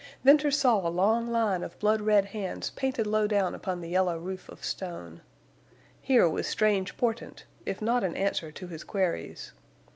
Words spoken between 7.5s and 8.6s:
if not an answer